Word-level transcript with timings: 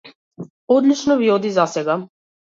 Одлично 0.67 1.17
ви 1.17 1.29
оди 1.33 1.51
засега. 1.57 1.99